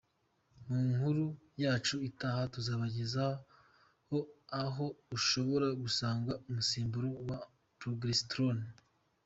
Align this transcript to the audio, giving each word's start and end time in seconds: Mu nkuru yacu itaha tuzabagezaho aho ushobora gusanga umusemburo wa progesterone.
Mu 0.67 0.79
nkuru 0.91 1.25
yacu 1.63 1.95
itaha 2.09 2.41
tuzabagezaho 2.53 4.19
aho 4.63 4.85
ushobora 5.17 5.67
gusanga 5.81 6.31
umusemburo 6.47 7.09
wa 7.29 7.37
progesterone. 7.79 8.65